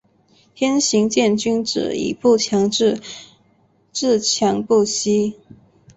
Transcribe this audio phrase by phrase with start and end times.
[0.55, 2.99] 天行健，君子以不强自……
[3.91, 5.37] 自强不息。